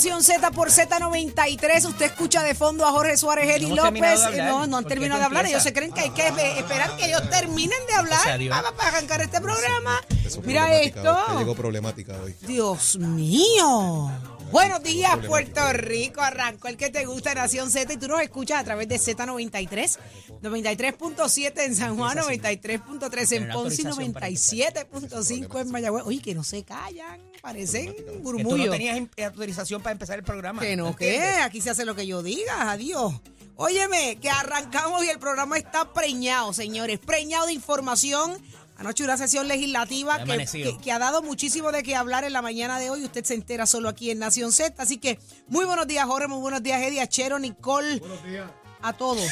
[0.00, 1.86] Nación Z por Z93.
[1.86, 4.22] Usted escucha de fondo a Jorge Suárez, Eli No López.
[4.22, 4.48] hablar.
[4.48, 5.44] No, no han ¿Por qué terminado de hablar.
[5.44, 8.56] Ellos se creen que hay que eh, esperar que ellos terminen de hablar sea, Dios.
[8.56, 10.00] para, para arrancar este programa.
[10.44, 11.02] Mira esto.
[11.02, 12.34] hoy, que llegó problemática hoy.
[12.40, 14.10] Dios mío.
[14.50, 16.20] Buenos días, Puerto Rico.
[16.20, 19.98] Arrancó el que te gusta, Nación Z, y tú nos escuchas a través de Z93,
[20.42, 26.04] 93.7 en San Juan, 93.3 en Ponce y autorización para 97.5 en Mayagüez.
[26.04, 28.70] Oye, que no se callan, parecen tú no murmullos.
[28.72, 30.60] tenías em- autorización para empezar el programa.
[30.60, 33.14] Que no, que aquí se hace lo que yo diga, adiós.
[33.56, 38.38] Óyeme, que arrancamos y el programa está preñado, señores, preñado de información.
[38.80, 40.72] Anoche una sesión legislativa que, amanecido.
[40.76, 43.04] que- que ha dado muchísimo de qué hablar en la mañana de hoy.
[43.04, 44.82] Usted se entera solo aquí en Nación Z.
[44.82, 48.50] Así que muy buenos días, Jorge, muy buenos días, Eddie, a Chero, Nicole, Buenos días.
[48.80, 49.22] a todos.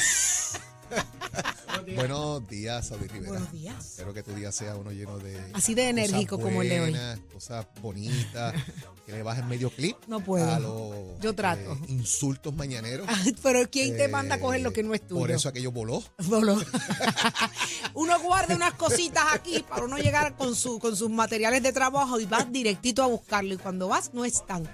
[1.95, 3.31] Buenos días, Saudi Rivera.
[3.31, 3.85] Buenos días.
[3.91, 5.39] Espero que tu día sea uno lleno de.
[5.53, 6.95] Así de enérgico cosas como el de hoy.
[7.33, 8.53] Cosas bonitas.
[9.05, 9.97] que le bajes medio clip.
[10.07, 10.49] No puedo.
[10.51, 11.73] A los, Yo trato.
[11.73, 13.07] eh, insultos mañaneros.
[13.43, 15.19] Pero ¿quién te Eh, manda a coger lo que no es tuyo?
[15.21, 16.03] Por eso aquello voló.
[16.25, 16.57] Bolo.
[17.93, 22.19] uno guarda unas cositas aquí para uno llegar con, su, con sus materiales de trabajo
[22.19, 23.53] y vas directito a buscarlo.
[23.53, 24.67] Y cuando vas, no están.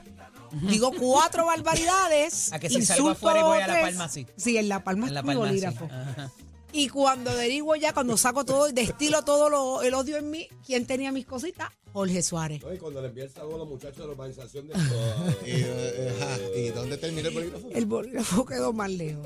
[0.70, 2.54] Digo cuatro barbaridades.
[2.54, 3.82] A que si salgo insulto afuera y voy a La.
[3.82, 4.26] Palma, sí.
[4.38, 5.48] Sí, en La Palma En la es palma, sí.
[5.50, 5.86] bolígrafo.
[5.86, 6.32] Ajá.
[6.78, 10.86] Y cuando derivo ya, cuando saco todo, destilo todo lo- el odio en mí, ¿quién
[10.86, 11.70] tenía mis cositas?
[11.94, 12.62] Jorge Suárez.
[12.62, 14.74] No, y cuando le envía el saludo a los muchachos de la urbanización de
[15.46, 17.70] Y, eh, ¿y dónde terminó el bolígrafo?
[17.72, 19.26] El bolígrafo quedó más lejos.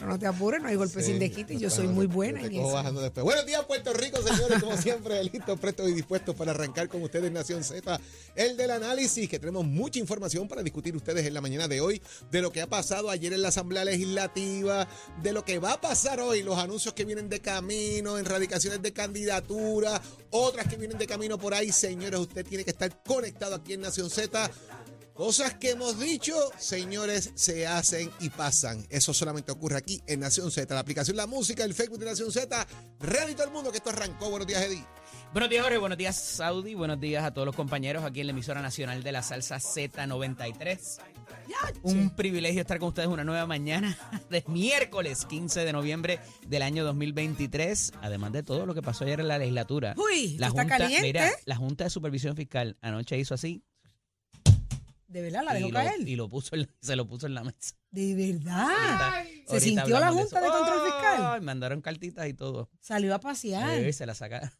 [0.00, 2.54] Pero no te apures, no hay golpe sin desquite y yo soy muy buena en
[2.54, 2.72] eso.
[2.72, 3.22] bajando después.
[3.22, 4.62] Buenos días, Puerto Rico, señores.
[4.62, 8.00] Como siempre, listos, prestos y dispuestos para arrancar con ustedes Nación Z,
[8.34, 12.00] el del análisis, que tenemos mucha información para discutir ustedes en la mañana de hoy,
[12.30, 14.88] de lo que ha pasado ayer en la Asamblea Legislativa,
[15.22, 18.94] de lo que va a pasar hoy, los anuncios que vienen de camino, erradicaciones de
[18.94, 20.00] candidatura,
[20.30, 21.72] otras que vienen de camino por ahí.
[21.72, 24.50] Señores, usted tiene que estar conectado aquí en Nación Z.
[25.14, 28.86] Cosas que hemos dicho, señores, se hacen y pasan.
[28.88, 30.72] Eso solamente ocurre aquí en Nación Z.
[30.74, 32.66] La aplicación La Música, el Facebook de Nación Z.
[33.00, 34.30] Real y todo el mundo que esto arrancó.
[34.30, 34.84] Buenos días, Eddie.
[35.32, 35.78] Buenos días, Jorge.
[35.78, 36.74] Buenos días, Saudi.
[36.74, 41.00] Buenos días a todos los compañeros aquí en la emisora nacional de la salsa Z93.
[41.82, 43.96] Un privilegio estar con ustedes una nueva mañana
[44.30, 47.92] de miércoles 15 de noviembre del año 2023.
[48.00, 49.94] Además de todo lo que pasó ayer en la legislatura.
[49.96, 51.02] Uy, la está caliente.
[51.02, 53.62] Mira, la Junta de Supervisión Fiscal anoche hizo así
[55.10, 56.08] De verdad, la dejó y, lo, caer.
[56.08, 57.74] y lo puso en- se lo puso en la mesa.
[57.90, 58.60] De verdad.
[58.62, 60.56] Ahorita- ¿Se ahorita sintió la hablamos Junta de eso.
[60.56, 61.16] Control Fiscal?
[61.34, 62.70] Ay, mandaron cartitas y todo.
[62.80, 63.80] Salió a pasear.
[63.80, 64.50] Eh, se la sacaron.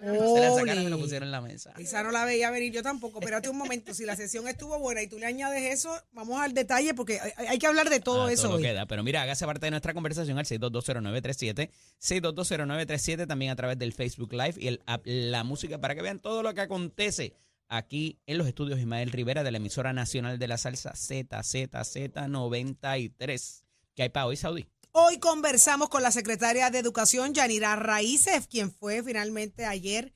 [0.00, 1.04] Se la sacaron y lo Ole.
[1.04, 1.74] pusieron en la mesa.
[1.78, 3.18] Esa no la veía venir yo tampoco.
[3.20, 6.54] Espérate un momento, si la sesión estuvo buena y tú le añades eso, vamos al
[6.54, 8.62] detalle porque hay, hay que hablar de todo Ah, eso lo hoy.
[8.62, 8.86] queda.
[8.86, 14.32] Pero mira, hágase parte de nuestra conversación al 6220937, 6220937, también a través del Facebook
[14.32, 17.34] Live y el app La Música para que vean todo lo que acontece
[17.70, 23.62] aquí en los estudios Ismael Rivera de la emisora nacional de la salsa ZZZ93.
[23.94, 24.66] ¿Qué hay para hoy, Saudi?
[24.92, 30.12] Hoy conversamos con la secretaria de Educación, Yanira Raíces, quien fue finalmente ayer,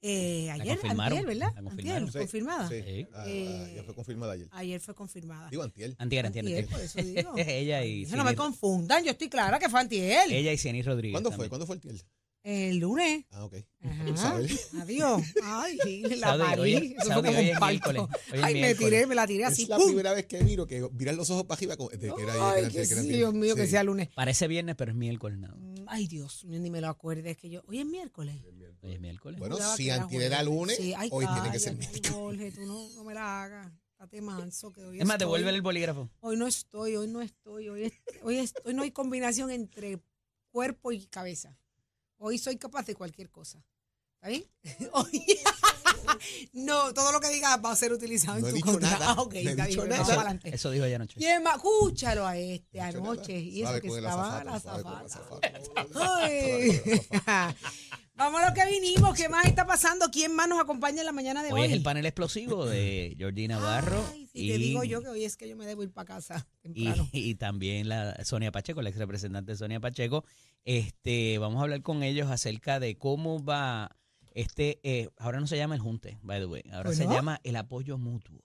[0.00, 1.52] eh, ayer, confirmaron, antier, ¿verdad?
[1.62, 1.70] la.
[1.70, 2.68] Antier, confirmada.
[2.68, 2.82] Sí.
[2.82, 3.06] Sí.
[3.14, 4.48] Ah, Eh, ya fue confirmada ayer.
[4.52, 5.48] Ayer fue confirmada.
[5.50, 5.94] Digo, antier.
[5.98, 6.70] Antier, antier, Antier, antier.
[6.70, 7.34] por eso digo.
[7.38, 10.30] Ella y Eso no me confundan, yo estoy clara que fue antier.
[10.30, 11.12] Ella y Cieny Rodríguez.
[11.14, 11.48] ¿Cuándo fue?
[11.50, 12.00] ¿Cuándo fue el tiel?
[12.44, 13.24] El lunes.
[13.30, 13.54] Ah, ok.
[13.82, 14.36] Ajá.
[14.82, 15.22] Adiós.
[15.42, 15.78] Ay,
[16.18, 16.94] la Saudi, parí.
[16.98, 17.80] Eso fue como hoy un es hoy
[18.32, 18.78] es Ay, me miércoles.
[18.78, 19.62] tiré, me la tiré así.
[19.62, 19.86] Es la ¡pum!
[19.86, 22.26] primera vez que miro que miran los ojos para arriba como- de que era ayer,
[22.26, 23.16] que era Ay, antier, que que era sí, antier.
[23.16, 23.70] Dios mío, que Sí.
[23.70, 24.08] sea lunes.
[24.14, 25.38] Parece viernes, pero es miércoles.
[25.38, 25.48] No.
[25.56, 27.62] Mm, Ay, Dios mío, ni me lo acuerdes que yo.
[27.66, 28.36] Hoy es miércoles.
[28.82, 29.40] Hoy es miércoles.
[29.40, 30.54] Bueno, Juraba si que antier era jueves.
[30.54, 32.12] lunes, Sí, ay, hoy tiene que ser cállate, miércoles.
[32.14, 33.72] Jorge, tú no, no me la hagas.
[33.98, 36.10] Date manso que hoy es más, estoy- devuélvele el bolígrafo.
[36.20, 37.92] Hoy no estoy, hoy no estoy, hoy, es-
[38.22, 39.98] hoy, es- hoy no hay combinación entre
[40.50, 41.56] cuerpo y cabeza.
[42.18, 43.62] Hoy soy capaz de cualquier cosa.
[44.16, 44.44] ¿Está bien?
[44.92, 45.24] Hoy,
[46.52, 48.90] No, todo lo que digas va a ser utilizado No en tu dicho contra.
[48.90, 50.02] nada, Ah, ok, no he está dicho bien, nada.
[50.02, 50.54] Eso, adelante.
[50.54, 51.14] eso dijo ella anoche.
[51.18, 51.56] ¿Quién más?
[51.56, 53.38] Escúchalo a este No anoche.
[53.38, 55.04] Y eso que estaba la zafata.
[58.16, 59.16] Vamos a lo que vinimos.
[59.16, 60.06] ¿Qué más está pasando?
[60.12, 61.62] ¿Quién más nos acompaña en la mañana de hoy?
[61.62, 63.58] Hoy es el panel explosivo de Georgina
[64.12, 66.06] Ay, si y, te digo yo que hoy es que yo me debo ir para
[66.06, 70.24] casa y, y también la Sonia Pacheco, la ex representante Sonia Pacheco.
[70.64, 73.96] Este, vamos a hablar con ellos acerca de cómo va
[74.34, 77.40] este, eh, ahora no se llama el junte, by the way, ahora ¿Pues se llama
[77.44, 78.43] el apoyo mutuo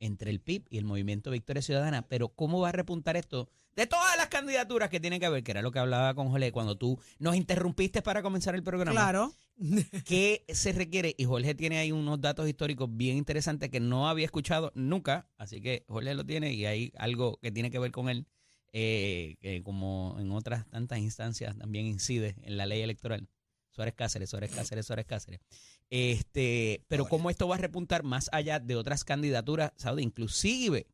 [0.00, 2.08] entre el PIB y el Movimiento Victoria Ciudadana.
[2.08, 3.48] Pero ¿cómo va a repuntar esto?
[3.76, 6.50] De todas las candidaturas que tienen que haber, que era lo que hablaba con Jorge
[6.50, 8.92] cuando tú nos interrumpiste para comenzar el programa.
[8.92, 9.32] Claro.
[10.04, 11.14] ¿Qué se requiere?
[11.16, 15.60] Y Jorge tiene ahí unos datos históricos bien interesantes que no había escuchado nunca, así
[15.60, 18.26] que Jorge lo tiene y hay algo que tiene que ver con él,
[18.72, 23.28] eh, que como en otras tantas instancias también incide en la ley electoral.
[23.70, 25.40] Suárez Cáceres, Suárez Cáceres, Suárez Cáceres.
[25.90, 30.86] Este, pero cómo esto va a repuntar más allá de otras candidaturas, inclusive,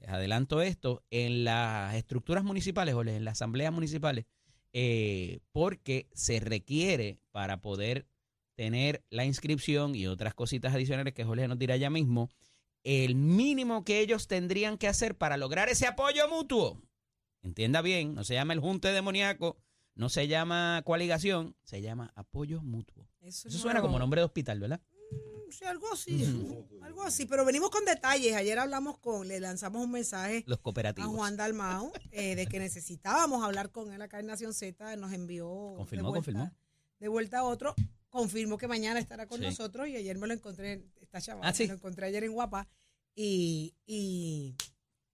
[0.00, 4.24] les adelanto esto, en las estructuras municipales, Jorge, en las asambleas municipales,
[4.72, 8.06] eh, porque se requiere para poder
[8.54, 12.30] tener la inscripción y otras cositas adicionales que Jorge nos dirá ya mismo,
[12.82, 16.80] el mínimo que ellos tendrían que hacer para lograr ese apoyo mutuo.
[17.42, 19.58] Entienda bien, no se llama el junte demoníaco,
[19.94, 23.06] no se llama coaligación, se llama apoyo mutuo.
[23.24, 24.80] Eso, Eso suena como nombre de hospital, ¿verdad?
[25.50, 26.24] Sí, algo así.
[26.82, 27.26] Algo así.
[27.26, 28.34] Pero venimos con detalles.
[28.34, 31.14] Ayer hablamos con, le lanzamos un mensaje Los a cooperativos.
[31.14, 34.96] Juan Dalmau eh, de que necesitábamos hablar con él acá en Nación Z.
[34.96, 35.74] Nos envió.
[35.76, 36.52] Confirmó, de vuelta, confirmó.
[36.98, 37.74] De vuelta a otro.
[38.08, 39.44] Confirmó que mañana estará con Sí.
[39.46, 40.84] nosotros y ayer me lo encontré.
[41.00, 41.42] Está chaval.
[41.48, 41.66] Ah, sí.
[41.68, 42.68] Lo encontré ayer en Guapa
[43.14, 43.74] y.
[43.86, 44.56] y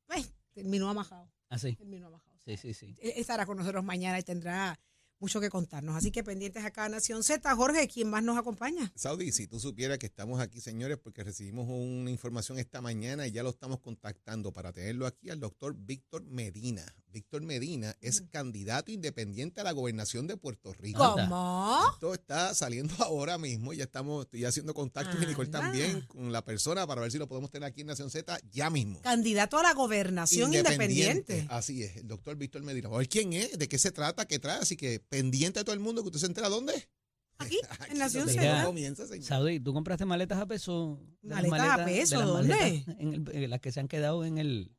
[0.06, 1.30] pues, terminó amajado.
[1.50, 1.76] Así.
[1.76, 2.36] Terminó amajado.
[2.44, 2.96] Sí, sí, sí.
[3.00, 4.78] Él estará con nosotros mañana y tendrá
[5.20, 5.94] mucho que contarnos.
[5.94, 7.55] Así que pendientes acá a Nación Z.
[7.55, 8.90] Jorge, ¿quién más nos acompaña?
[8.96, 13.32] Saudi, si tú supieras que estamos aquí, señores, porque recibimos una información esta mañana y
[13.32, 16.84] ya lo estamos contactando para tenerlo aquí al doctor Víctor Medina.
[17.12, 21.14] Víctor Medina es candidato independiente a la gobernación de Puerto Rico.
[21.16, 21.80] ¿Cómo?
[21.92, 23.72] Esto está saliendo ahora mismo.
[23.72, 27.26] Ya estamos, estoy haciendo contacto y Nicole también con la persona para ver si lo
[27.28, 29.00] podemos tener aquí en Nación Z ya mismo.
[29.02, 31.46] Candidato a la gobernación independiente.
[31.50, 32.88] Así es, el doctor Víctor Medina.
[32.88, 34.58] A ver quién es, de qué se trata, qué trae.
[34.60, 36.88] Así que pendiente a todo el mundo que usted se entera dónde.
[37.40, 37.58] Aquí,
[37.88, 38.64] en Nación Z.
[38.66, 39.24] comienza, señor.
[39.24, 41.00] Saudi, ¿tú compraste maletas a peso?
[41.22, 42.20] ¿Maletas a peso?
[42.20, 42.54] ¿Dónde?
[42.54, 44.76] maletas en el- en las que se han quedado en el,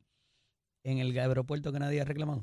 [0.84, 2.42] en el aeropuerto que nadie ha reclamado.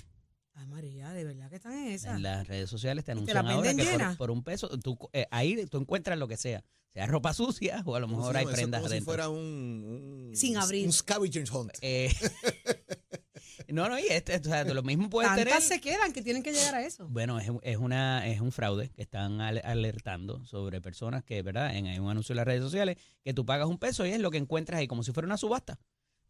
[0.54, 2.16] Ay, María, de verdad que están en esa.
[2.16, 4.42] En las redes sociales te ¿Y te anuncian las ahora venden que por, por un
[4.42, 6.64] peso, tú, eh, ahí tú encuentras lo que sea.
[6.92, 8.44] Sea ropa sucia o a lo ¿Cómo mejor hay?
[8.44, 9.12] Eso prendas como si adentro.
[9.12, 10.86] fuera un, un- Sin abrir.
[10.86, 11.72] Un scavenger hunt.
[11.82, 12.10] Eh,
[13.68, 15.48] no, no, y este, o sea, lo mismo puedes tener.
[15.48, 17.06] Tantas se quedan que tienen que llegar a eso.
[17.08, 21.76] Bueno, es, es, una, es un fraude que están al- alertando sobre personas que, ¿verdad?
[21.76, 24.20] En, hay un anuncio en las redes sociales que tú pagas un peso y es
[24.20, 25.78] lo que encuentras ahí, como si fuera una subasta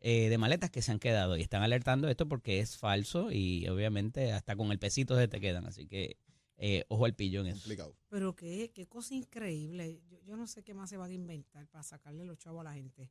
[0.01, 1.37] eh, de maletas que se han quedado.
[1.37, 5.41] Y están alertando esto porque es falso y obviamente hasta con el pesito se te
[5.41, 5.67] quedan.
[5.67, 6.17] Así que
[6.57, 7.61] eh, ojo al pillo en eso.
[7.61, 7.97] Complicado.
[8.09, 10.01] Pero qué, qué cosa increíble.
[10.09, 12.65] Yo, yo no sé qué más se van a inventar para sacarle los chavos a
[12.65, 13.11] la gente.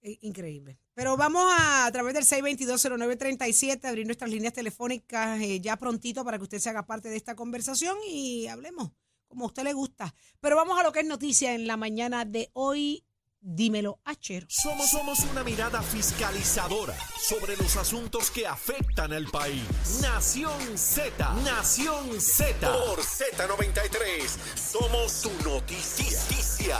[0.00, 0.78] Eh, increíble.
[0.94, 6.38] Pero vamos a, a través del 6220937 abrir nuestras líneas telefónicas eh, ya prontito para
[6.38, 8.90] que usted se haga parte de esta conversación y hablemos
[9.28, 10.14] como a usted le gusta.
[10.40, 13.04] Pero vamos a lo que es noticia en la mañana de hoy.
[13.44, 14.46] Dímelo, Achero.
[14.48, 19.64] Somos, somos una mirada fiscalizadora sobre los asuntos que afectan al país.
[20.00, 22.72] Nación Z, Nación Z.
[22.72, 26.78] Por Z93, somos tu noticia.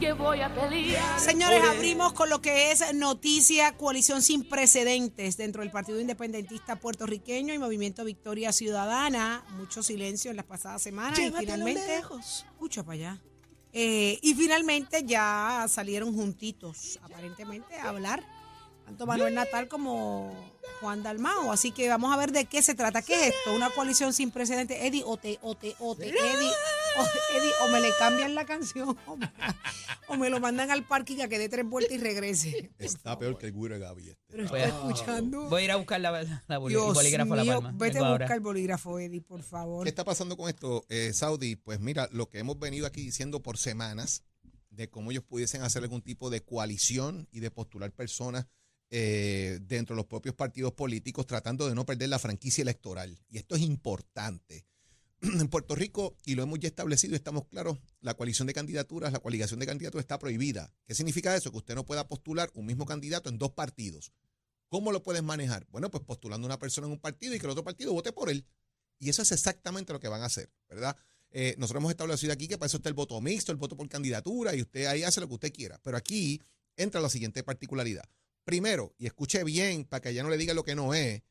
[0.00, 1.20] Que voy a pelear.
[1.20, 7.52] Señores, abrimos con lo que es noticia, coalición sin precedentes dentro del Partido Independentista puertorriqueño
[7.52, 9.44] y Movimiento Victoria Ciudadana.
[9.50, 13.22] Mucho silencio en las pasadas semanas y finalmente, escucha para allá.
[13.76, 18.24] Eh, y finalmente ya salieron juntitos, aparentemente, a hablar,
[18.84, 20.32] tanto Manuel Natal como
[20.80, 21.50] Juan Dalmao.
[21.50, 23.02] Así que vamos a ver de qué se trata.
[23.02, 23.52] ¿Qué es esto?
[23.52, 24.78] Una coalición sin precedentes.
[24.80, 26.52] Eddie, o te, o te, o te, Eddie,
[26.98, 29.30] o, Eddie, o me le cambian la canción, o me,
[30.08, 32.70] o me lo mandan al parking a que dé tres vueltas y regrese.
[32.78, 34.10] Está peor que el Gura Gaby.
[34.10, 34.22] Este.
[34.28, 35.48] Pero Voy estoy a- escuchando.
[35.48, 36.10] Voy a ir a buscar la,
[36.46, 37.78] la boli- el Dios bolígrafo a la mío, palma.
[37.78, 38.24] vete Vengo a ahora.
[38.24, 39.82] buscar el bolígrafo, Eddie, por favor.
[39.84, 41.56] ¿Qué está pasando con esto, eh, Saudi?
[41.56, 44.22] Pues mira, lo que hemos venido aquí diciendo por semanas,
[44.70, 48.46] de cómo ellos pudiesen hacer algún tipo de coalición y de postular personas
[48.90, 53.18] eh, dentro de los propios partidos políticos, tratando de no perder la franquicia electoral.
[53.28, 54.66] Y esto es importante.
[55.40, 59.20] En Puerto Rico, y lo hemos ya establecido, estamos claros, la coalición de candidaturas, la
[59.20, 60.72] coaligación de candidatos está prohibida.
[60.86, 61.50] ¿Qué significa eso?
[61.50, 64.12] Que usted no pueda postular un mismo candidato en dos partidos.
[64.68, 65.66] ¿Cómo lo puedes manejar?
[65.70, 68.28] Bueno, pues postulando una persona en un partido y que el otro partido vote por
[68.28, 68.44] él.
[68.98, 70.96] Y eso es exactamente lo que van a hacer, ¿verdad?
[71.34, 73.88] eh, nosotros hemos establecido aquí que para eso está el voto mixto, el voto por
[73.88, 75.80] candidatura, y usted ahí hace lo que usted quiera.
[75.82, 76.40] Pero aquí
[76.76, 78.04] entra la siguiente particularidad.
[78.44, 81.22] Primero, y escuche bien para que ya no le diga lo que no es,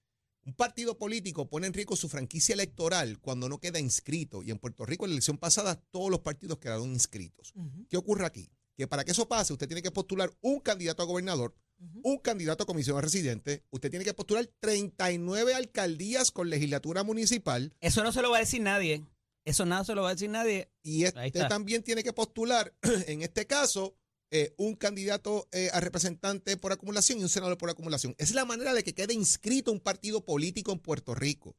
[0.46, 4.44] un partido político pone en riesgo su franquicia electoral cuando no queda inscrito.
[4.44, 7.54] Y en Puerto Rico, en la elección pasada, todos los partidos quedaron inscritos.
[7.90, 8.50] ¿Qué ocurre aquí?
[8.76, 11.56] Que para que eso pase, usted tiene que postular un candidato a gobernador,
[12.02, 17.74] un candidato a comisión de residentes, usted tiene que postular 39 alcaldías con legislatura municipal
[17.82, 19.06] Eso no se lo va a decir nadie.
[19.46, 20.72] Eso nada se lo va a decir nadie.
[20.84, 21.50] y está.
[21.50, 22.74] también tiene que postular,
[23.08, 23.96] en este caso,
[24.36, 28.16] eh, un candidato eh, a representante por acumulación y un senador por acumulación.
[28.18, 31.56] Es la manera de que quede inscrito un partido político en Puerto Rico.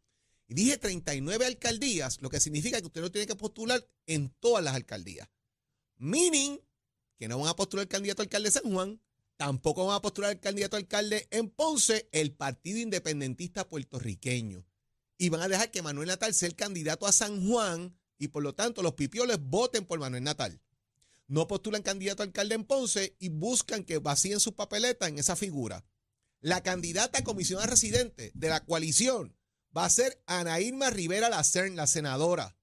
[0.48, 4.64] Y dije 39 alcaldías, lo que significa que usted no tiene que postular en todas
[4.64, 5.28] las alcaldías.
[5.98, 6.60] Meaning
[7.16, 9.00] que no van a postular el candidato a alcalde de San Juan,
[9.36, 14.66] tampoco van a postular el candidato alcalde en Ponce, el Partido Independentista Puertorriqueño.
[15.16, 18.42] Y van a dejar que Manuel Natal sea el candidato a San Juan y por
[18.42, 20.60] lo tanto los pipioles voten por Manuel Natal.
[21.26, 25.36] No postulan candidato a alcalde en Ponce y buscan que vacíen su papeleta en esa
[25.36, 25.84] figura.
[26.40, 29.34] La candidata a comisionada residente de la coalición
[29.76, 32.56] va a ser Ana Irma Rivera Lacern, la senadora.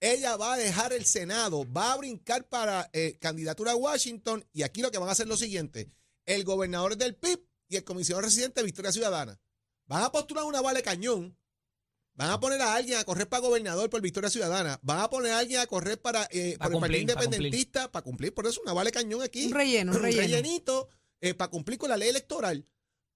[0.00, 4.62] Ella va a dejar el Senado, va a brincar para eh, candidatura a Washington y
[4.62, 5.92] aquí lo que van a hacer es lo siguiente.
[6.26, 9.40] El gobernador del PIB y el comisionado residente de Victoria Ciudadana
[9.86, 11.37] van a postular una vale cañón,
[12.18, 15.30] van a poner a alguien a correr para gobernador por Victoria Ciudadana, van a poner
[15.30, 17.00] a alguien a correr para, eh, Pa' por el Partido cumplir, pa' cumplir.
[17.00, 18.34] Independentista para cumplir.
[18.34, 19.46] Por eso una vale cañón aquí.
[19.46, 20.22] Un relleno, un relleno.
[20.22, 20.88] rellenito
[21.20, 22.66] eh, para cumplir con la ley electoral,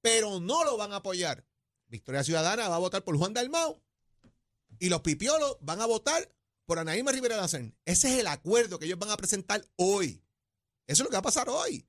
[0.01, 1.45] pero no lo van a apoyar.
[1.89, 3.83] Victoria Ciudadana va a votar por Juan Dalmau
[4.79, 6.33] y los pipiolos van a votar
[6.65, 7.77] por Anaíma Rivera Lacen.
[7.85, 10.23] Ese es el acuerdo que ellos van a presentar hoy.
[10.87, 11.85] Eso es lo que va a pasar hoy.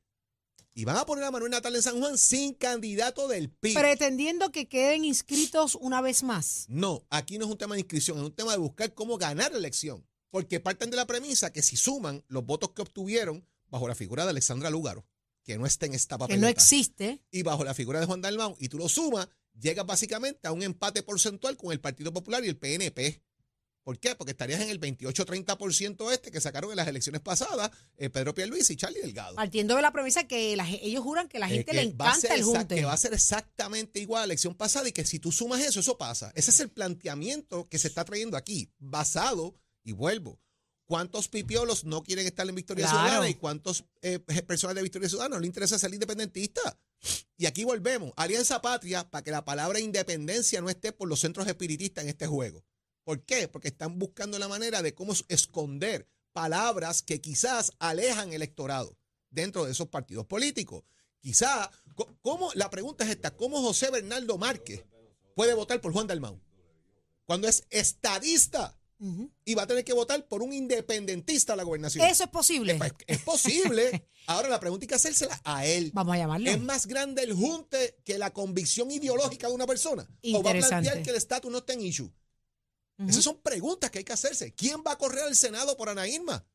[0.76, 3.76] Y van a poner a Manuel Natal en San Juan sin candidato del PIB.
[3.78, 6.66] Pretendiendo que queden inscritos una vez más.
[6.68, 9.52] No, aquí no es un tema de inscripción, es un tema de buscar cómo ganar
[9.52, 10.04] la elección.
[10.32, 14.24] Porque parten de la premisa que si suman los votos que obtuvieron bajo la figura
[14.24, 15.06] de Alexandra Lúgaro,
[15.44, 17.22] que no está en esta Que papeleta, no existe.
[17.30, 19.28] y bajo la figura de Juan Dalmau, y tú lo sumas,
[19.60, 23.22] llegas básicamente a un empate porcentual con el Partido Popular y el PNP.
[23.84, 24.16] ¿Por qué?
[24.16, 28.74] Porque estarías en el 28-30% este que sacaron en las elecciones pasadas eh, Pedro Pierluisi
[28.74, 29.36] y Charlie Delgado.
[29.36, 32.16] Partiendo de la premisa que la ellos juran que la Eh, gente que le encanta
[32.20, 32.76] ser el junte.
[32.76, 35.62] Que va a ser exactamente igual a la elección pasada y que si tú sumas
[35.62, 36.32] eso, eso pasa.
[36.36, 40.40] Ese es el planteamiento que se está trayendo aquí, basado, y vuelvo,
[40.86, 43.00] ¿cuántos pipiolos no quieren estar en Victoria Claro.
[43.02, 43.84] Ciudadana y cuántas
[44.48, 46.80] personas de Victoria Ciudadana no le interesa ser independentista?
[47.38, 51.46] Y aquí volvemos, Alianza Patria, para que la palabra independencia no esté por los centros
[51.48, 52.64] espiritistas en este juego.
[53.04, 53.48] ¿Por qué?
[53.48, 58.98] Porque están buscando la manera de cómo esconder palabras que quizás alejan electorado
[59.30, 60.84] dentro de esos partidos políticos.
[61.20, 62.52] Quizá, co- ¿cómo?
[62.56, 64.84] La pregunta es esta, ¿cómo José Bernardo Márquez
[65.36, 66.40] puede votar por Juan Dalmau?
[67.26, 68.78] Cuando es estadista
[69.44, 72.06] y va a tener que votar por un independentista a la gobernación.
[72.08, 72.80] Eso es posible.
[73.06, 74.08] Es posible.
[74.28, 75.92] Ahora la pregunta hay que hacérsela a él.
[75.94, 76.50] Vamos a llamarlo.
[76.50, 80.08] ¿Es más grande el junte que la convicción ideológica de una persona?
[80.34, 82.10] ¿O va a plantear que el estatus no está en issue?
[83.00, 84.54] Esas son preguntas que hay que hacerse.
[84.54, 86.46] ¿Quién va a correr al Senado por Ana Irma?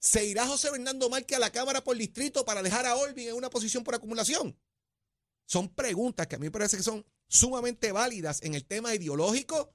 [0.00, 3.34] ¿Se irá José Bernardo Márquez a la Cámara por distrito para dejar a Olvin en
[3.34, 4.58] una posición por acumulación?
[5.46, 9.72] Son preguntas que a mí me parece que son sumamente válidas en el tema ideológico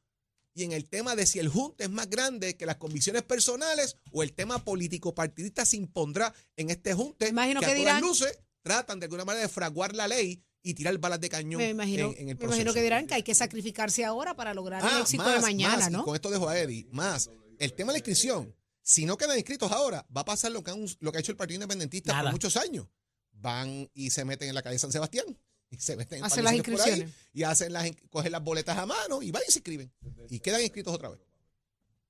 [0.53, 3.97] y en el tema de si el junte es más grande que las convicciones personales
[4.11, 7.95] o el tema político partidista se impondrá en este junte Imagino que, que a todas
[7.95, 11.61] dirán- luces tratan de alguna manera de fraguar la ley y tirar balas de cañón
[11.61, 12.73] me imagino, en, en el me imagino proceso.
[12.73, 15.77] que dirán que hay que sacrificarse ahora para lograr el Ah, éxito más, de mañana,
[15.77, 16.03] más, y ¿no?
[16.03, 17.29] con esto dejo a Eddie, más
[17.59, 18.53] el tema de la inscripción.
[18.81, 21.31] Si no quedan inscritos ahora, va a pasar lo que, han- lo que ha hecho
[21.31, 22.23] el Partido Independentista Nada.
[22.25, 22.87] por muchos años.
[23.31, 25.25] Van y se meten en la calle San Sebastián
[25.69, 27.29] y se meten en Hacen de las sitios por ahí, inscripciones.
[27.33, 29.91] y hacen las, cogen las boletas a mano y van y se inscriben
[30.29, 31.19] y quedan inscritos otra vez.
[31.19, 31.27] Eso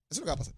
[0.09, 0.53] es lo que va a pasar.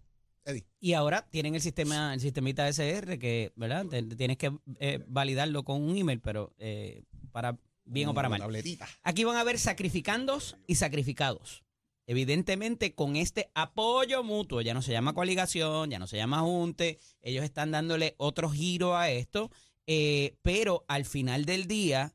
[0.45, 0.65] Eddie.
[0.79, 3.85] Y ahora tienen el sistema, el sistemita SR que, ¿verdad?
[4.17, 7.57] Tienes que eh, validarlo con un email, pero eh, para
[7.87, 8.39] bien o para mal.
[8.39, 8.87] tabletita.
[9.03, 11.63] Aquí van a haber sacrificandos y sacrificados.
[12.05, 16.99] Evidentemente, con este apoyo mutuo, ya no se llama coaligación, ya no se llama junte,
[17.21, 19.51] ellos están dándole otro giro a esto,
[19.87, 22.13] eh, pero al final del día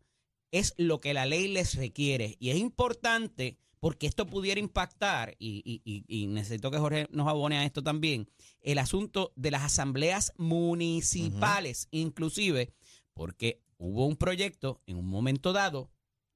[0.50, 2.36] es lo que la ley les requiere.
[2.38, 7.26] Y es importante porque esto pudiera impactar, y, y- y- y necesito que Jorge nos
[7.28, 12.72] abone a esto también, el asunto de las asambleas municipales, inclusive,
[13.14, 15.90] porque hubo un proyecto en un momento dado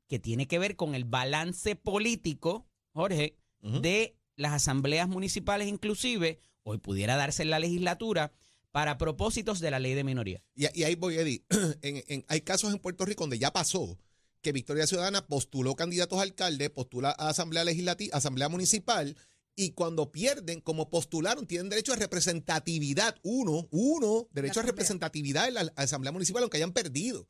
[0.09, 6.79] que tiene que ver con el balance político, Jorge, de las asambleas municipales inclusive, hoy
[6.79, 8.33] pudiera darse en la legislatura
[8.71, 10.43] para propósitos de la ley de minoría.
[10.55, 11.45] Y, y ahí voy, Eddie.
[11.83, 13.99] En- en- hay casos en Puerto Rico donde ya pasó
[14.43, 19.17] que Victoria Ciudadana postuló candidatos a alcalde, postula a asamblea legislativa, asamblea municipal,
[19.59, 23.17] Y cuando pierden, como postularon, tienen derecho a representatividad.
[23.23, 27.27] Uno, uno, derecho a representatividad en la Asamblea Municipal, aunque hayan perdido.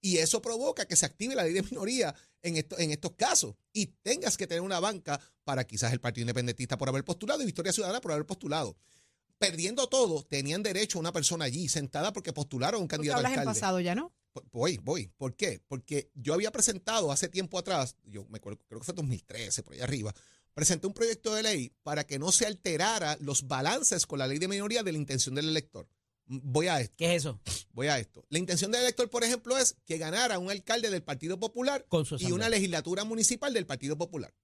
[0.00, 3.54] Y eso provoca que se active la ley de minoría en, esto- en estos casos.
[3.72, 7.46] Y tengas que tener una banca para quizás el Partido Independentista por haber postulado y
[7.46, 8.76] Victoria Ciudadana por haber postulado.
[9.38, 13.32] Perdiendo todo, tenían derecho a una persona allí sentada porque postularon a un candidato hablas
[13.32, 13.60] en alcalde.
[13.60, 14.12] pasado ya, ¿no?
[14.52, 15.10] Voy, voy.
[15.16, 15.60] ¿Por qué?
[15.68, 19.74] Porque yo había presentado hace tiempo atrás, yo me acuerdo, creo que fue 2013, por
[19.74, 20.14] ahí arriba,
[20.54, 24.38] presenté un proyecto de ley para que no se alterara los balances con la ley
[24.38, 25.88] de minoría de la intención del elector.
[26.28, 27.40] Voy a esto, ¿Qué es eso?
[27.72, 28.24] voy a esto.
[28.28, 32.04] La intención del elector, por ejemplo, es que ganara un alcalde del Partido Popular Con
[32.04, 34.34] su y una legislatura municipal del Partido Popular.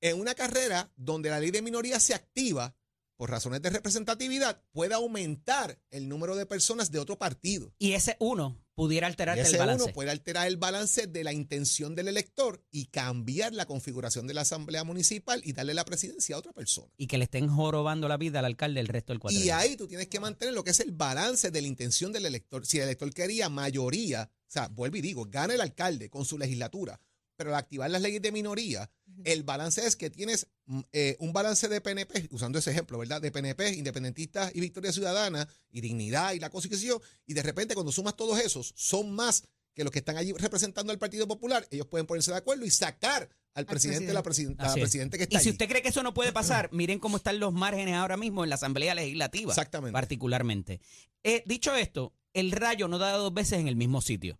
[0.00, 2.76] En una carrera donde la ley de minoría se activa
[3.16, 7.74] por razones de representatividad, puede aumentar el número de personas de otro partido.
[7.76, 9.84] Y ese uno pudiera ese el balance.
[9.84, 14.34] uno puede alterar el balance de la intención del elector y cambiar la configuración de
[14.34, 16.86] la Asamblea Municipal y darle la presidencia a otra persona.
[16.96, 19.36] Y que le estén jorobando la vida al alcalde el resto del cuatro.
[19.36, 22.26] Y ahí tú tienes que mantener lo que es el balance de la intención del
[22.26, 22.64] elector.
[22.64, 26.38] Si el elector quería mayoría, o sea, vuelvo y digo, gana el alcalde con su
[26.38, 27.00] legislatura,
[27.34, 28.88] pero al activar las leyes de minoría,
[29.24, 33.20] el balance es que tienes mm, eh, un balance de PNP, usando ese ejemplo, ¿verdad?
[33.20, 37.00] De PNP, independentistas y Victoria Ciudadana, y dignidad y la cosa y qué sé yo,
[37.26, 39.44] y de repente cuando sumas todos esos, son más
[39.74, 42.70] que los que están allí representando al Partido Popular, ellos pueden ponerse de acuerdo y
[42.70, 44.82] sacar al presidente, la, presiden- la Así es.
[44.84, 45.50] presidente que está Y si allí.
[45.54, 48.50] usted cree que eso no puede pasar, miren cómo están los márgenes ahora mismo en
[48.50, 49.52] la Asamblea Legislativa.
[49.52, 49.92] Exactamente.
[49.92, 50.80] Particularmente.
[51.22, 54.38] Eh, dicho esto, el rayo no da dos veces en el mismo sitio.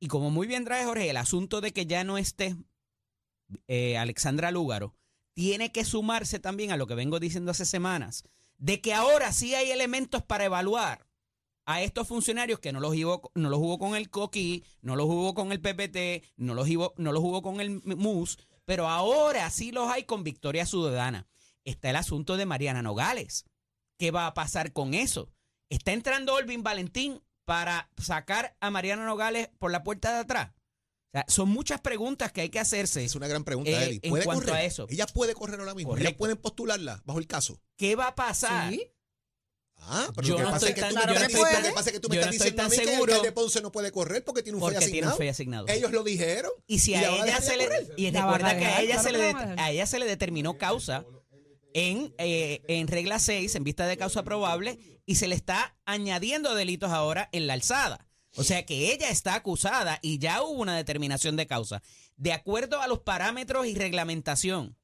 [0.00, 2.56] Y como muy bien trae Jorge, el asunto de que ya no esté
[3.68, 4.94] eh, Alexandra Lúgaro
[5.34, 8.24] tiene que sumarse también a lo que vengo diciendo hace semanas,
[8.58, 11.06] de que ahora sí hay elementos para evaluar
[11.64, 15.06] a estos funcionarios que no los jugó, no los jugó con el Coqui, no los
[15.06, 19.48] jugó con el PPT, no los jugó, no los jugó con el MUS, pero ahora
[19.50, 21.28] sí los hay con Victoria Ciudadana.
[21.64, 23.44] Está el asunto de Mariana Nogales.
[23.98, 25.30] ¿Qué va a pasar con eso?
[25.68, 30.52] ¿Está entrando Olvin Valentín para sacar a Mariana Nogales por la puerta de atrás?
[31.12, 33.04] O sea, son muchas preguntas que hay que hacerse.
[33.04, 34.00] Es una gran pregunta, Eh, Eddie.
[34.02, 34.56] en ¿Puede cuanto correr?
[34.56, 34.86] a eso.
[34.88, 35.92] Ella puede correr ahora mismo.
[35.92, 36.18] Ellas Correcto.
[36.18, 37.60] pueden postularla bajo el caso.
[37.76, 38.72] ¿Qué va a pasar?
[38.72, 38.82] Sí.
[39.82, 41.88] Ah, pero Yo lo que no pasa estoy es que tan- diciendo- lo que pasa
[41.88, 43.12] es que tú me yo estás no diciendo a mí que el seguro.
[43.14, 45.66] alcalde Ponce no puede correr porque tiene un Porque tiene un asignado.
[45.68, 46.52] Ellos lo dijeron.
[46.66, 47.64] Y si y a van a ella se le
[47.96, 51.06] y recuerda que a ella se le de- a ella se le determinó causa
[51.72, 56.54] en, eh, en regla 6 en vista de causa probable y se le está añadiendo
[56.54, 58.06] delitos ahora en la alzada.
[58.36, 61.82] O sea que ella está acusada y ya hubo una determinación de causa.
[62.16, 64.76] De acuerdo a los parámetros y reglamentación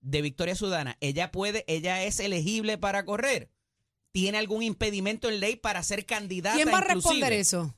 [0.00, 3.50] de Victoria Ciudadana, ella puede, ella es elegible para correr.
[4.12, 6.56] ¿Tiene algún impedimento en ley para ser candidata?
[6.56, 7.74] ¿Quién va a responder eso?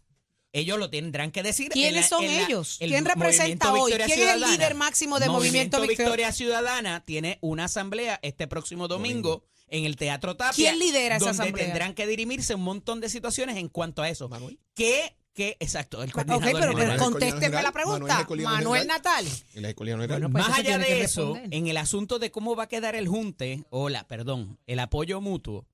[0.53, 1.71] Ellos lo tendrán que decir.
[1.71, 2.77] ¿Quiénes la- son la- ellos?
[2.81, 3.91] el ¿Quién representa Movimiento hoy?
[3.91, 7.05] Victoria ¿Quién es el líder máximo de Movimiento Victoria- Victoria Ciudadana?
[7.05, 10.55] Tiene una asamblea este próximo domingo, en el Teatro Tapia.
[10.71, 11.67] ¿Quién lidera esa donde asamblea?
[11.67, 14.29] tendrán que dirimirse un montón de situaciones en cuanto a eso.
[14.29, 14.59] Manuel.
[14.75, 15.17] ¿Qué?
[15.33, 15.57] ¿Qué?
[15.61, 16.99] Exacto, el Ok, coordinador pero, pero general.
[16.99, 18.27] Contésteme la pregunta.
[18.43, 18.87] Manuel.
[18.89, 19.25] Natal.
[19.55, 21.59] El Bueno, pues Más eso allá tiene que de eso, responder.
[21.59, 25.21] en el asunto de cómo va a quedar el junte, o la, perdón, el apoyo
[25.21, 25.67] mutuo,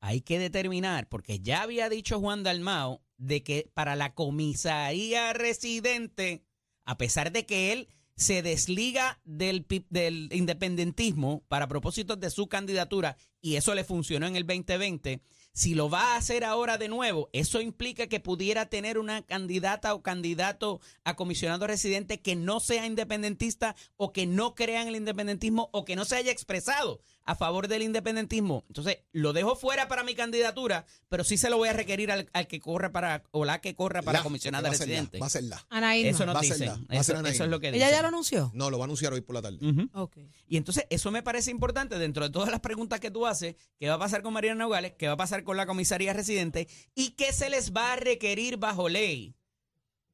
[0.00, 6.44] hay que determinar, porque ya había dicho Juan Dalmao, de que para la comisaría residente,
[6.84, 7.88] a pesar de que él
[8.18, 14.34] se desliga del, del independentismo para propósitos de su candidatura, y eso le funcionó en
[14.34, 18.98] el 2020, si lo va a hacer ahora de nuevo, eso implica que pudiera tener
[18.98, 24.82] una candidata o candidato a comisionado residente que no sea independentista o que no crea
[24.82, 28.64] en el independentismo o que no se haya expresado a favor del independentismo.
[28.68, 32.28] Entonces, lo dejo fuera para mi candidatura, pero sí se lo voy a requerir al,
[32.32, 35.18] al que corre para, o la que corre para La, comisionada va residente.
[35.18, 35.64] Va a ser la.
[35.68, 36.10] Ana Irma.
[36.10, 36.66] Eso Va nos a ser dicen.
[36.68, 38.50] la, va a Eso, ser Ana eso es lo que ¿Ella ya lo anunció?
[38.54, 39.58] No, lo va a anunciar hoy por la tarde.
[39.60, 39.88] Ujú.
[39.92, 40.16] Ok.
[40.46, 43.88] Y entonces eso me parece importante dentro de todas las preguntas que tú haces, qué
[43.88, 47.10] va a pasar con Mariana Nogales, qué va a pasar con la comisaría residente y
[47.10, 49.34] qué se les va a requerir bajo ley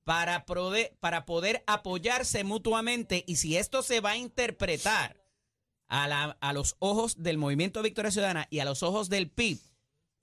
[0.02, 5.23] para, prode- para poder apoyarse mutuamente y si esto se va a interpretar
[5.88, 9.58] a, la- a los ojos del Movimiento Victoria Ciudadana y a los ojos del PIB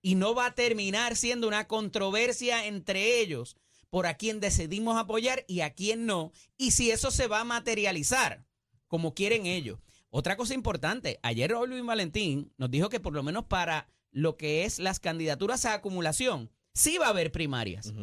[0.01, 3.55] y no va a terminar siendo una controversia entre ellos
[3.89, 7.43] por a quién decidimos apoyar y a quién no, y si eso se va a
[7.45, 8.45] materializar
[8.87, 9.79] como quieren ellos.
[10.09, 14.37] Otra cosa importante, ayer Raúl Luis Valentín nos dijo que por lo menos para lo
[14.37, 17.93] que es las candidaturas a acumulación, sí va a haber primarias.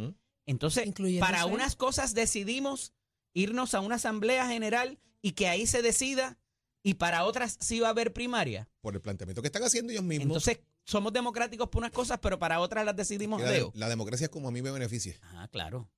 [0.47, 0.85] Entonces,
[1.21, 2.93] para unas cosas decidimos
[3.35, 6.39] irnos a una asamblea general y que ahí se decida,
[6.83, 8.69] y para otras sí va a haber primaria.
[8.81, 10.27] Por el planteamiento que están haciendo ellos mismos.
[10.27, 13.73] Entonces, somos democráticos por unas cosas, pero para otras las decidimos la, Leo.
[13.75, 15.17] la democracia es como a mí me beneficia.
[15.35, 15.91] Ah, claro.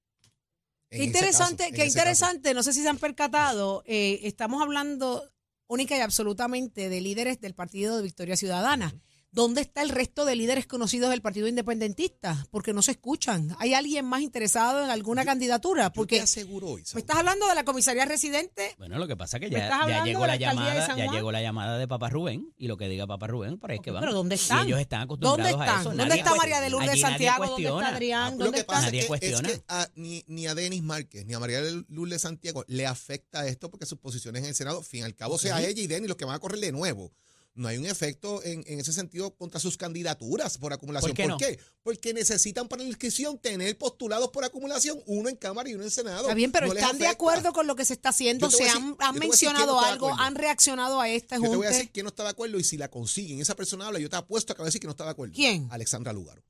[0.90, 1.88] En Qué interesante, caso, qué caso.
[1.98, 5.30] interesante, no sé si se han percatado, eh, estamos hablando
[5.68, 8.92] única y absolutamente de líderes del Partido de Victoria Ciudadana.
[9.32, 12.46] ¿Dónde está el resto de líderes conocidos del Partido Independentista?
[12.50, 13.54] Porque no se escuchan.
[13.60, 15.84] ¿Hay alguien más interesado en alguna candidatura?
[15.84, 18.74] Yo Porque te aseguro hoy, me estás hablando de la comisaría residente.
[18.76, 21.30] Bueno, lo que pasa es que ¿Me ya, llegó de la de llamada, ya llegó
[21.30, 23.92] la llamada de Papá Rubén y lo que diga Papá Rubén, por ahí es que
[23.92, 24.00] van.
[24.00, 24.66] Pero ¿dónde Y están?
[24.66, 25.80] ellos están acostumbrados ¿Dónde a están?
[25.80, 25.88] eso.
[25.90, 27.46] ¿Dónde Nadie está María de Lourdes Santiago?
[27.46, 27.88] ¿Dónde está.
[27.88, 28.24] Adrián?
[28.24, 28.72] Ah, Lo ¿Dónde que está?
[28.72, 31.60] pasa Nadie es que, es que a- ni, ni a Denis Márquez ni a María
[31.88, 35.62] Lourdes Santiago le afecta esto porque sus posiciones en el Senado, fin al cabo, sea
[35.62, 37.12] ella y Denis los que van a correr de nuevo.
[37.60, 41.10] No hay un efecto en, en ese sentido contra sus candidaturas por acumulación.
[41.10, 41.36] ¿Por qué no?
[41.82, 45.90] Porque necesitan para la inscripción tener postulados por acumulación, uno en Cámara y uno en
[45.90, 46.22] Senado.
[46.22, 48.50] Está bien, pero No ¿están de acuerdo con lo que se está haciendo?
[48.50, 50.10] ¿Se han, decir- mencionado no algo?
[50.18, 52.64] ¿Han reaccionado a este Yo te voy a decir quién no está de acuerdo y
[52.64, 54.86] si la consiguen, esa persona habla, yo te apuesto a que va a decir que
[54.86, 55.34] no está de acuerdo.
[55.34, 55.68] ¿Quién?
[55.70, 56.42] Alexandra Lúgaro.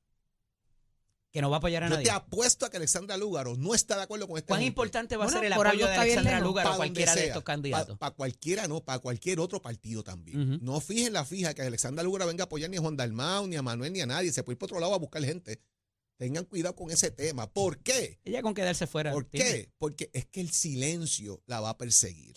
[1.31, 2.05] Que no va a apoyar a Yo nadie.
[2.05, 5.23] te apuesto a que Alexandra Lúgaro no está de acuerdo con este ¿Cuán importante va
[5.23, 6.47] a Bueno, ser el apoyo de Alexandra lejos.
[6.47, 7.97] Lugar Pa' o donde cualquiera de estos candidatos?
[7.97, 10.59] Para cualquiera no, para cualquier otro partido también.
[10.61, 13.55] No fijen la fija que Alexandra Lugara venga a apoyar ni a Juan Dalmau, ni
[13.55, 14.31] a Manuel, ni a nadie.
[14.33, 15.61] Se puede ir por otro lado a buscar gente.
[16.17, 17.49] Tengan cuidado con ese tema.
[17.51, 18.19] ¿Por qué?
[18.25, 19.11] Ella con quedarse fuera.
[19.13, 19.71] ¿Por tiene- qué?
[19.79, 22.35] Porque es que el silencio la va a perseguir.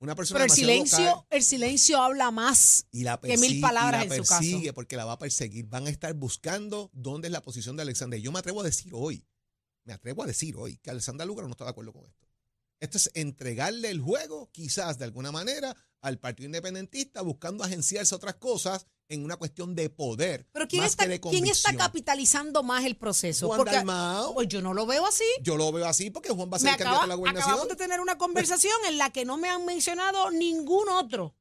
[0.00, 2.86] Una persona Pero el silencio, el silencio habla más.
[2.92, 4.40] y la que mil palabras y la en su caso.
[4.40, 5.66] persigue porque la va a perseguir.
[5.66, 8.16] Van a estar buscando dónde es la posición de Alexandra.
[8.18, 9.26] Y yo me atrevo a decir hoy,
[9.84, 12.28] me atrevo a decir hoy que Alexandra Lugaro no está de acuerdo con esto.
[12.80, 18.36] Esto es entregarle el juego, quizás de alguna manera, al Partido Independentista, buscando agenciarse otras
[18.36, 20.46] cosas en una cuestión de poder.
[20.52, 23.46] Pero ¿quién más está, que de ¿quién está capitalizando más el proceso?
[23.46, 24.34] Juan Porque Dalmau.
[24.34, 25.24] pues yo no lo veo así.
[25.42, 27.50] Yo lo veo así porque Juan va a ser el candidato acaba- a la gobernación.
[27.50, 31.34] acabamos de tener una conversación en la que no me han mencionado ningún otro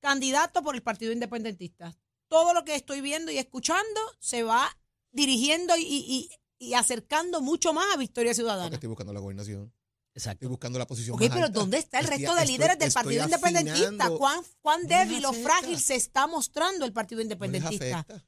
[0.00, 1.96] candidato por el Partido Independentista.
[2.28, 4.68] Todo lo que estoy viendo y escuchando se va
[5.10, 8.74] dirigiendo y, y- y acercando mucho más a Victoria Porque Ciudadana.
[8.74, 9.72] estoy buscando la gobernación.
[10.18, 10.36] Exacto.
[10.44, 11.58] Estoy buscando la posición Ok, más pero alta.
[11.60, 14.10] ¿dónde está el Estoy- resto de estoy- líderes del estoy Partido Independentista?
[14.10, 17.98] ¿Cuán, cuán No les débil o frágil se está mostrando el Partido Independentista?
[18.00, 18.24] afecta.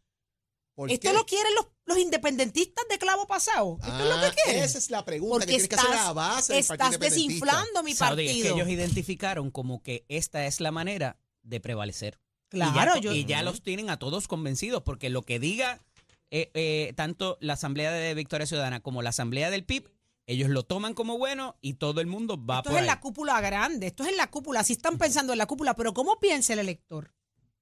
[0.76, 1.14] ¿Por ¿Esto qué?
[1.14, 3.76] lo quieren los, los independentistas de clavo pasado?
[3.82, 4.62] ¿Esto es lo Ah, que quieren?
[4.62, 6.90] Esa es la pregunta Porque que tienes que hacer a la estás, base del Partido
[6.90, 8.56] estás desinflando mi Saudi, es que partido.
[8.56, 12.18] ellos identificaron como que esta es la manera de prevalecer.
[12.48, 15.80] Claro, y ya, yo- y ya los tienen a todos convencidos, porque lo que diga
[16.30, 19.90] eh, eh, tanto la Asamblea de Victoria Ciudadana como la Asamblea del PIB,
[20.32, 22.94] ellos lo toman como bueno y todo el mundo va Esto por es en ahí.
[22.96, 25.92] la cúpula grande, esto es en la cúpula, sí están pensando en la cúpula, pero
[25.94, 27.14] ¿cómo piensa el elector?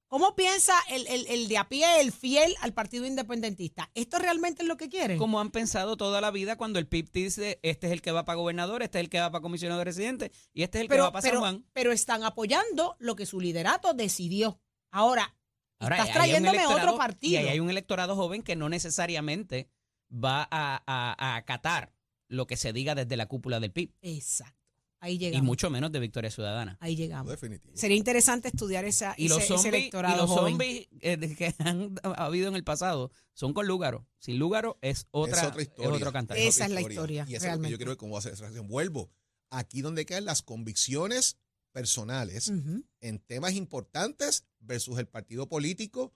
[0.07, 3.91] ¿Cómo piensa el, el- el de a pie, el fiel al Partido Independentista?
[3.93, 5.19] ¿Esto realmente es lo que quieren?
[5.19, 8.25] Como han pensado toda la vida cuando el PIB dice, este es el que va
[8.25, 10.89] para gobernador, este es el que va para comisionado de residente y este es el
[10.89, 11.65] que va para San pero, Juan.
[11.73, 14.59] pero están apoyando lo que su liderato decidió.
[14.89, 15.35] Ahora,
[15.77, 17.33] Ahora, estás trayéndome otro partido.
[17.33, 19.69] Y ahí hay un electorado joven que no necesariamente
[20.11, 21.93] va a, a- a acatar
[22.29, 23.91] lo que se diga desde la cúpula del PIB.
[24.01, 24.55] Exacto.
[25.01, 25.45] Ahí Y llegamos.
[25.45, 26.77] mucho menos de Victoria Ciudadana.
[26.81, 27.29] ahí llegamos.
[27.31, 27.75] Definitivo.
[27.75, 30.51] Sería interesante estudiar esa, Y ese, los ese y los joven.
[30.53, 34.05] zombies eh, que han habido en el pasado son con Lúgaro.
[34.19, 35.89] Sin Lúgaro es otra, es otra historia.
[35.89, 36.37] es otro cantar.
[36.37, 37.85] Es- Esa es la historia, Y eso es lo que realmente.
[37.85, 38.49] yo cómo va a ser esa.
[38.61, 39.09] Vuelvo.
[39.49, 41.37] Aquí donde quedan las convicciones
[41.71, 42.51] personales
[42.99, 46.13] en temas importantes versus el partido político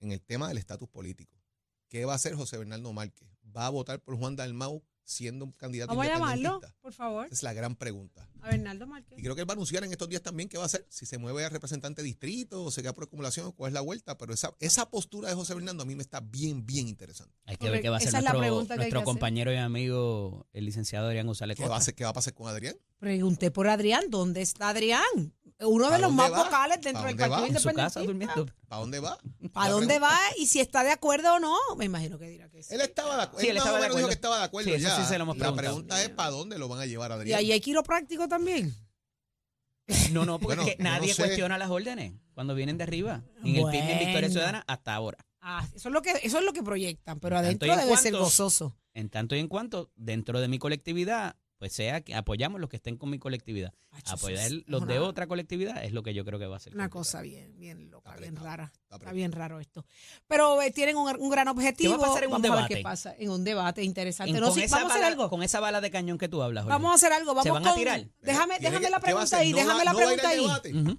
[0.00, 1.36] en el tema del estatus político.
[1.88, 3.28] ¿Qué va a hacer José Bernardo Márquez?
[3.54, 7.26] ¿Va a votar por Juan Dalmau siendo un candidato Vamos a llamarlo, por favor.
[7.26, 8.28] Esa es la gran pregunta.
[8.40, 9.18] A Bernardo Márquez.
[9.18, 10.86] Y creo que él va a anunciar en estos días también qué va a hacer,
[10.88, 13.74] si se mueve a representante de distrito o se queda por acumulación o cuál es
[13.74, 14.18] la vuelta.
[14.18, 17.34] Pero esa, esa postura de José Bernardo a mí me está bien, bien interesante.
[17.46, 19.04] Hay que ver qué va a hacer nuestro, hacer.
[19.04, 22.34] compañero y amigo, el licenciado Adrián González ¿Qué va, a hacer, ¿Qué va a pasar
[22.34, 22.76] con Adrián?
[22.98, 25.34] Pregunté por Adrián, ¿dónde está Adrián?
[25.64, 26.44] Uno de ¿Pa los más va?
[26.44, 27.28] vocales ¿Pa dentro del va?
[27.40, 28.46] Partido casa durmiendo.
[28.68, 29.18] ¿Para dónde va?
[29.52, 30.18] ¿Para dónde pregunta- va?
[30.38, 32.74] Y si está de acuerdo o no, me imagino que dirá que sí.
[32.74, 33.40] Él estaba de acuerdo.
[33.40, 34.08] Sí, él estaba de menos dijo acuerdo.
[34.08, 34.96] que estaba de acuerdo Sí, eso ya.
[34.96, 37.18] sí se lo hemos La pregunta es para dónde lo van a llevar a Y
[37.18, 37.38] Adrián.
[37.40, 38.74] ahí hay quiropráctico también.
[40.12, 41.22] No, no, porque Bueno, es que yo no nadie sé.
[41.22, 43.22] cuestiona las órdenes cuando vienen de arriba.
[43.44, 44.28] En el PIB en Victoria Bueno.
[44.30, 45.18] Ciudadana hasta ahora.
[45.40, 48.12] Ah, eso es lo que eso es lo que proyectan, pero En adentro debe ser
[48.14, 48.76] gozoso.
[48.94, 52.74] En tanto y en cuanto, dentro de mi colectividad, pues sea que apoyamos los que
[52.74, 53.72] estén con mi colectividad.
[53.92, 56.56] Acho, Apoyar es los de una- otra colectividad es lo que yo creo que va
[56.56, 56.74] a ser.
[56.74, 57.00] Una complicado.
[57.04, 58.72] cosa bien, bien loca, Está bien apretado, rara.
[58.90, 59.86] está bien raro esto.
[60.26, 61.92] Pero eh, tienen un, un gran objetivo.
[61.92, 62.74] ¿Qué va a pasar en un vamos a ver debate?
[62.74, 63.14] qué pasa.
[63.16, 64.32] En un debate interesante.
[64.34, 65.30] En- No, con, sí, esa vamos a hacer algo.
[65.30, 66.72] con esa bala de cañón que tú hablas, Jorge.
[66.74, 67.32] Vamos a hacer algo.
[67.32, 68.08] Vamos van a con- tirar?
[68.22, 69.50] Déjame, déjame la ¿qué va a pregunta ahí.
[69.52, 70.98] No Déjame la no a pregunta ahí.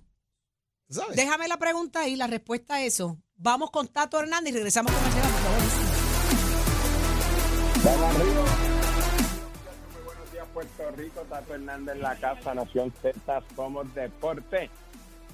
[1.13, 3.19] Déjame la pregunta ahí, la respuesta a eso.
[3.35, 5.42] Vamos con Tato Hernández y regresamos con el
[10.77, 11.21] Puerto Rico.
[11.29, 14.69] Tato Hernández en la casa, Nación Z, somos deporte.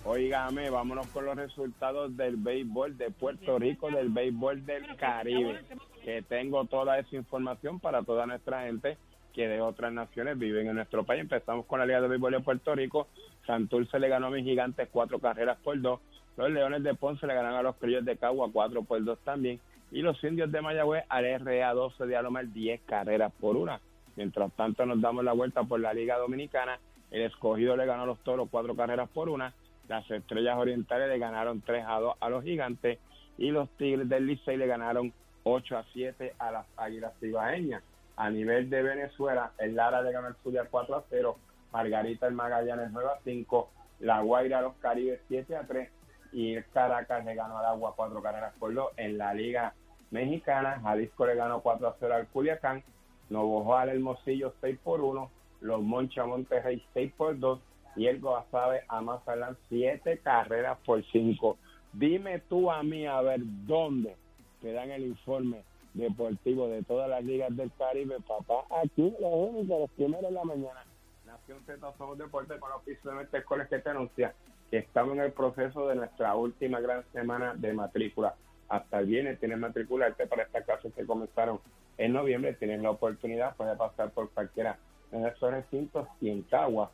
[0.05, 5.61] Óigame, vámonos con los resultados del béisbol de Puerto Rico, del béisbol del Caribe.
[6.03, 8.97] Que tengo toda esa información para toda nuestra gente
[9.33, 11.21] que de otras naciones viven en nuestro país.
[11.21, 13.07] Empezamos con la Liga de Béisbol de Puerto Rico.
[13.45, 15.99] Santurce le ganó a mis gigantes cuatro carreras por dos.
[16.37, 19.59] Los Leones de Ponce le ganaron a los Criollos de Cagua cuatro por dos también.
[19.91, 23.81] Y los Indios de Mayagüez al RA 12 de Alomar 10 carreras por una.
[24.19, 26.77] Mientras tanto nos damos la vuelta por la Liga Dominicana.
[27.09, 29.53] El escogido le ganó a los Toros cuatro carreras por una.
[29.87, 32.99] Las Estrellas Orientales le ganaron 3 a 2 a los Gigantes.
[33.37, 37.81] Y los Tigres del Licey le ganaron 8 a 7 a las Águilas Cibaeñas.
[38.17, 41.37] A nivel de Venezuela, el Lara le ganó el Zulia 4 a 0.
[41.71, 43.69] Margarita el Magallanes 9 a 5.
[44.01, 45.89] La Guaira a los Caribes 7 a 3
[46.33, 49.73] y el Caracas le ganó al Agua cuatro carreras por dos en la Liga
[50.11, 50.81] Mexicana.
[50.83, 52.83] Jalisco le ganó 4 a 0 al Culiacán.
[53.29, 55.29] Novojo al Hermosillo 6 por 1.
[55.61, 57.59] Los Moncha Monterrey 6 por 2.
[57.95, 61.57] Y el Guasave a Mazatlán 7 carreras por 5.
[61.93, 64.15] Dime tú a mí a ver dónde
[64.61, 65.63] te dan el informe
[65.93, 68.65] deportivo de todas las ligas del Caribe, papá.
[68.83, 70.85] Aquí los únicos, los primeros de la mañana.
[71.25, 74.33] Nación Z Somos Deportes con los pisos de escuelas que te anuncia
[74.69, 78.35] que estamos en el proceso de nuestra última gran semana de matrícula.
[78.67, 81.59] Hasta el viernes tienes matricularte para estas clases que comenzaron
[81.99, 82.53] en noviembre.
[82.53, 84.79] Tienes la oportunidad, puedes pasar por cualquiera
[85.11, 86.91] de esos recintos y en Cagua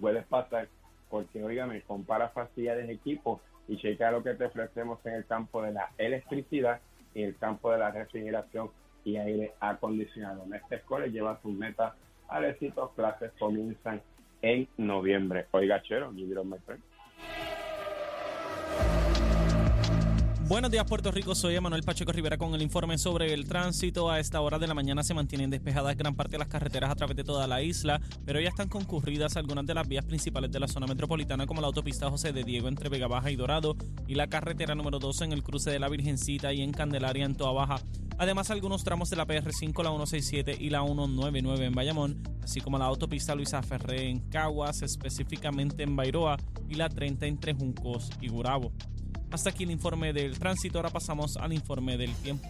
[0.00, 0.68] puedes pasar
[1.10, 5.62] porque, oígame, compara facilidades de equipo y checa lo que te ofrecemos en el campo
[5.62, 6.80] de la electricidad
[7.14, 8.70] y el campo de la refrigeración
[9.04, 10.44] y aire acondicionado.
[10.44, 11.94] En esta escuela lleva sus metas
[12.28, 12.92] al éxito.
[12.94, 14.02] Clases comienzan
[14.42, 15.46] en noviembre.
[15.52, 16.58] Oiga, chero, it my.
[20.48, 24.08] Buenos días Puerto Rico, soy Emanuel Pacheco Rivera con el informe sobre el tránsito.
[24.08, 26.94] A esta hora de la mañana se mantienen despejadas gran parte de las carreteras a
[26.94, 30.60] través de toda la isla, pero ya están concurridas algunas de las vías principales de
[30.60, 34.14] la zona metropolitana como la autopista José de Diego entre Vega Baja y Dorado y
[34.14, 37.50] la carretera número 12 en el cruce de la Virgencita y en Candelaria en Toa
[37.50, 37.80] Baja.
[38.16, 42.78] Además algunos tramos de la PR5, la 167 y la 199 en Bayamón, así como
[42.78, 46.36] la autopista Luisa Ferré en Caguas, específicamente en Bairoa
[46.68, 48.70] y la 30 entre Juncos y Gurabo.
[49.36, 52.48] Hasta aquí el informe del tránsito, ahora pasamos al informe del tiempo.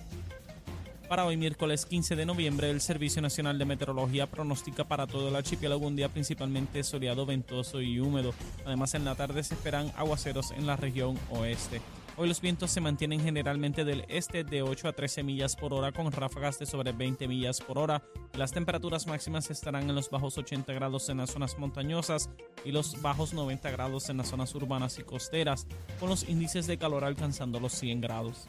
[1.09, 5.35] Para hoy miércoles 15 de noviembre, el Servicio Nacional de Meteorología pronostica para todo el
[5.35, 8.33] archipiélago un día principalmente soleado, ventoso y húmedo.
[8.65, 11.83] Además, en la tarde se esperan aguaceros en la región oeste.
[12.19, 15.93] Hoy los vientos se mantienen generalmente del este de 8 a 13 millas por hora
[15.93, 18.03] con ráfagas de sobre 20 millas por hora.
[18.39, 22.31] Las temperaturas máximas estarán en los bajos 80 grados en las zonas montañosas
[22.65, 25.67] y los bajos 90 grados en las zonas urbanas y costeras,
[26.01, 28.49] con los índices de calor alcanzando los 100 grados.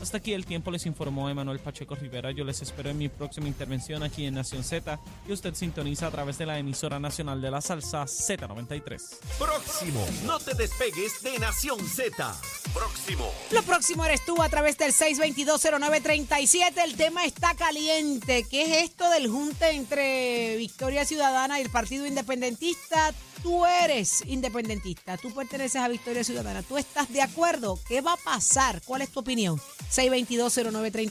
[0.00, 2.30] Hasta aquí el tiempo les informó Emanuel Pacheco Rivera.
[2.30, 6.10] Yo les espero en mi próxima intervención aquí en Nación Z y usted sintoniza a
[6.10, 9.00] través de la emisora nacional de la salsa Z93.
[9.38, 12.34] Próximo, no te despegues de Nación Z.
[12.74, 13.32] Próximo.
[13.50, 16.72] Lo próximo eres tú a través del 6220937.
[16.84, 18.46] El tema está caliente.
[18.48, 23.14] ¿Qué es esto del junte entre Victoria Ciudadana y el Partido Independentista?
[23.42, 28.16] Tú eres independentista, tú perteneces a Victoria Ciudadana, tú estás de acuerdo, ¿qué va a
[28.16, 28.82] pasar?
[28.84, 29.60] ¿Cuál es tu opinión?
[29.90, 31.04] 6220937.